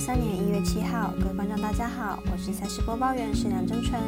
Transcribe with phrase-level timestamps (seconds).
[0.00, 4.00] 三年一月七号，各位观众大家好，我是赛事播报员是梁真纯。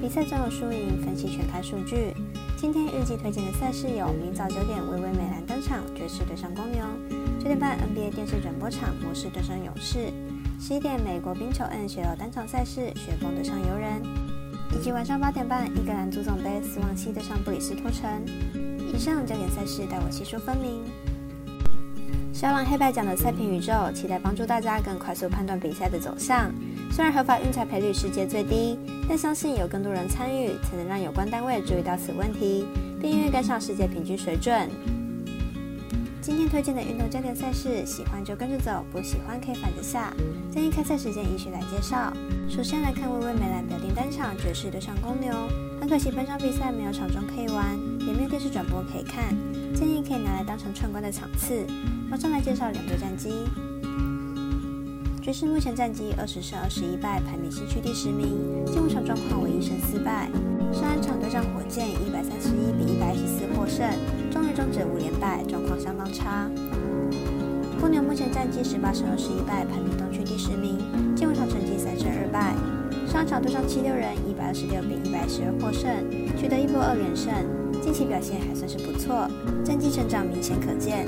[0.00, 2.14] 比赛总有输赢，分析全看数据。
[2.56, 6.82] 今天预计推荐的赛事有：明早九点，微微美兰登场，爵士对上公牛；
[7.38, 10.10] 九点半，NBA 电视转播场，魔术对上勇士；
[10.58, 14.00] 十一点，美国冰球 NHL 单场赛事，雪崩对上游人；
[14.72, 18.08] 以及晚上八点半，英格兰足总杯，斯旺西对上布里斯托城。
[18.94, 20.80] 以上焦点赛事，待我细说分明。
[22.34, 26.52] 小狼黑白奖的赛评宇宙，期待帮助大家更快速判断比赛的走向。
[26.90, 28.76] 虽然合法运彩赔率世界最低，
[29.08, 32.66] 但相信有更多人参与，才能让有关单位注意到此问题，
[33.00, 34.68] 并愿意跟上世界平均水准。
[36.24, 40.10] 今天推荐的运动焦点赛事，喜欢就跟着走，不喜欢可以反着下。
[40.50, 42.10] 建议开赛时间一序来介绍。
[42.48, 45.34] 首先来看微微美兰表定单场爵士对上公牛，
[45.78, 49.36] 很可惜本场比赛没有场中可以玩，也没有电视转播可以看，
[49.74, 51.66] 建议可以拿来当成串关的场次。
[52.08, 53.44] 马上来介绍两队战绩。
[55.20, 58.64] 爵士目前战绩二十胜二十一败，排名西区第十名。
[58.64, 60.30] 进入场状况为一胜四败。
[60.72, 63.86] 上一场对上火箭，一百三十一比一百一十四获胜，
[64.34, 66.50] 终于终止五连败，状况相当差。
[67.80, 70.76] 公牛目前战绩十八胜二十一败，排名东区第十名。
[71.14, 72.52] 进入场成绩三胜二败。
[73.06, 75.88] 上场对上七六人，一百二十六比一百十二获胜，
[76.36, 77.32] 取得一波二连胜，
[77.80, 79.30] 近期表现还算是不错，
[79.64, 81.06] 战绩成长明显可见。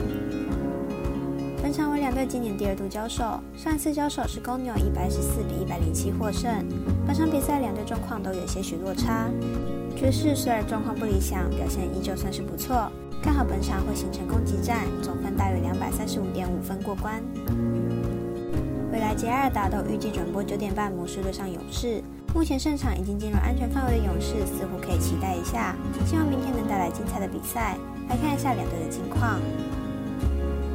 [1.61, 6.49] 本场为两队今年第二度交手，上一次交手是公牛一百十四比一百零七获胜。
[7.05, 9.27] 本场比赛两队状况都有些许落差，
[9.97, 12.89] 爵士虽然状况不理想，表现依旧算是不错，
[13.23, 17.23] 看好本场会形成攻击战，总分大约两百三十五点五分过关。
[18.93, 22.03] 未来杰尔达都预计转播九点半魔术对上勇士，
[22.35, 25.75] 目前胜场已经进入安全范围的勇士似乎可以期待一下，
[26.07, 27.77] 希望明天能带来精彩的比赛。
[28.09, 29.41] 来看一下两队的近况。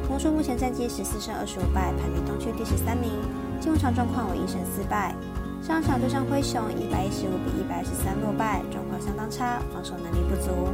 [0.08, 3.10] 魔术目前战绩十四胜二十五败，排名东区第十三名。
[3.58, 5.14] 进入场状况为一胜四败。
[5.62, 10.68] 上场对上灰熊，一百一十五比一百二十三落败，状况相当差，防守能力不足。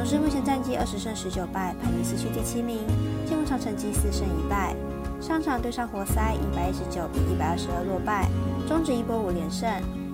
[0.00, 2.78] 勇士目前战绩二十胜十九败，排名西区第七名。
[3.26, 4.74] 进入场成绩四胜一败。
[5.20, 8.26] 上场对上活塞，一百一十九比一百二十二落败，
[8.66, 9.68] 终止一波五连胜，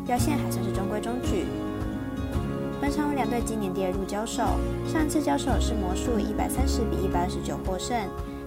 [0.04, 1.46] 表现还算是中规中矩。
[2.80, 4.42] 本场为两队今年第二度交手，
[4.90, 7.96] 上一次交手是魔术一百三十比一百二十九获胜，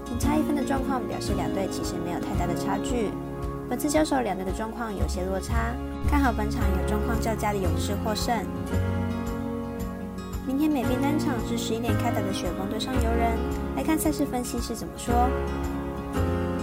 [0.03, 3.16] 仅差一分的状况表示两队其实没有太大的差距。
[3.69, 5.71] 本次交手两队的状况有些落差，
[6.11, 8.35] 看好本场有状况较佳的勇士获胜。
[10.59, 13.39] 今天美兵单场是十一点开打的雪崩对上游人，
[13.77, 15.15] 来看赛事分析是怎么说。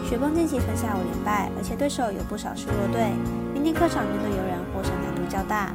[0.06, 3.10] 雪崩近期分下五连败，而且对手有不少输弱队，
[3.54, 5.72] 明天客场面对游人获胜难度较大。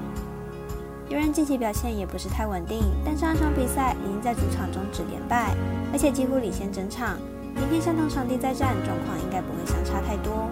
[1.09, 5.55] 游人近期表现也不是太稳定，但上一场比赛已经在主场中止连败，
[5.91, 7.17] 而且几乎领先整场。
[7.55, 10.47] 明天相同场地再战，状况应该不会相差太多。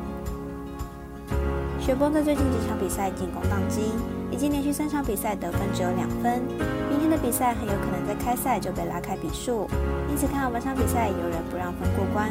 [1.89, 3.81] 雪崩在最近几场比赛进攻宕机，
[4.29, 6.39] 已经连续三场比赛得分只有两分。
[6.87, 9.67] 明天的比赛很有可能在开赛就被拉开比数，
[10.07, 12.29] 因此看好本场比赛有人不让分过关。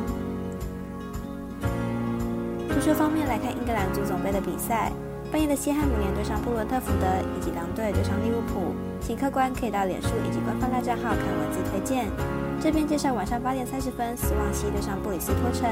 [2.71, 4.93] 足球方面来看，英格兰足总杯的比赛。
[5.33, 12.07] 半夜的西汉姆联对上布伦特福德，以及狼队对上利物浦，请客官可以到脸书以及官方大账号看文字推荐。
[12.61, 15.69] 这边介绍晚上八点三十分，斯旺西对上布里斯托城，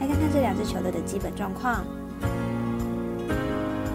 [0.00, 1.84] 来看看这两支球队的基本状况。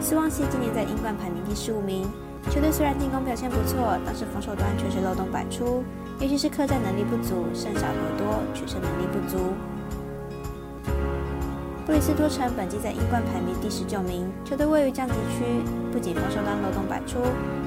[0.01, 2.09] 斯旺西今年在英冠排名第十五名，
[2.49, 5.83] 球队虽然进攻表现不错，但是防守端却是漏洞百出，
[6.19, 9.53] 尤其是客战能力不足，胜少和多，取胜能力不足。
[11.85, 15.45] 布里斯托城本季在英冠排名第十九名，球队位于降级区，
[15.91, 17.19] 不仅防守端漏洞百出，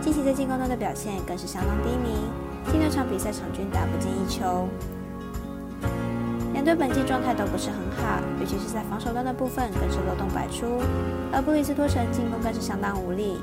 [0.02, 2.18] 近期在进攻端的表现更是相当低迷，
[2.70, 4.68] 近六场比赛场均打不进一球。
[6.64, 10.80] 两队本季状态都不是很好，尤其是在防守端的部分更是漏洞百出，
[11.30, 13.36] 而布里斯托城进攻更是相当无力。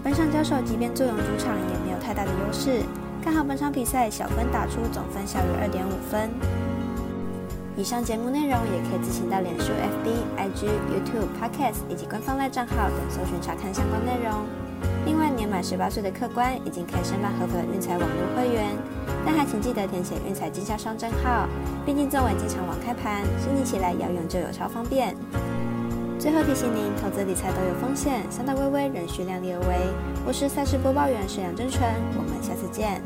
[0.00, 2.84] 本场交手即便坐拥主场，也没有太大的优势，
[3.20, 6.30] 看好本场比赛小分打出，总分小于二点五分。
[7.74, 14.46] 以上节目内容也可以自行到脸书、FB、IG、YouTube、Podcast 以及官方赖账号等搜寻查看相关内容。
[15.04, 18.70] 另外，年满十八岁的客官已经可以申办合法的运彩网络会员，
[19.24, 21.46] 但还请记得填写运彩经销商证号。
[21.84, 25.14] 毕竟作为经常网开盘，申请起来要用就有超方便。
[26.18, 29.76] 最后提醒您，投资理财都有风险，三大微微仍需量力而为。
[30.26, 33.00] 我是赛事播报员沈阳真纯，我们下次见。